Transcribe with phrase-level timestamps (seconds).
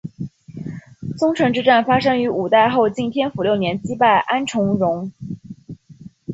[1.15, 5.11] 宗城之战发生于五代后晋天福六年击败安重荣。